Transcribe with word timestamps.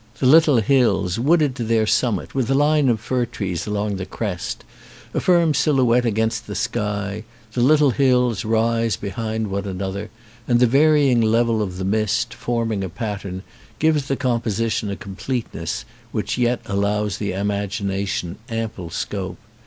The 0.17 0.25
little 0.25 0.61
hills, 0.61 1.19
wooded 1.19 1.53
to 1.57 1.63
their 1.63 1.85
summit, 1.85 2.33
with 2.33 2.49
a 2.49 2.55
line 2.55 2.89
of 2.89 2.99
fir 2.99 3.27
trees 3.27 3.67
along 3.67 3.97
the 3.97 4.05
crest, 4.07 4.63
a 5.13 5.19
firm 5.19 5.53
silhouette 5.53 6.07
against 6.07 6.47
the 6.47 6.55
sky, 6.55 7.23
the 7.53 7.61
little 7.61 7.91
hills 7.91 8.43
rise 8.43 8.95
behind 8.95 9.51
one 9.51 9.65
another, 9.67 10.09
and 10.47 10.59
the 10.59 10.65
varying 10.65 11.21
level 11.21 11.61
of 11.61 11.77
the 11.77 11.85
mist, 11.85 12.33
forming 12.33 12.83
a 12.83 12.89
pattern, 12.89 13.43
gives 13.77 14.07
the 14.07 14.15
composition 14.15 14.89
a 14.89 14.95
completeness 14.95 15.85
which 16.11 16.35
yet 16.35 16.61
allows 16.65 17.19
the 17.19 17.33
imagination 17.33 18.37
ample 18.49 18.89
scope. 18.89 19.37